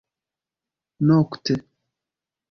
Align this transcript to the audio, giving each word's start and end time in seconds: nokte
nokte 1.05 1.55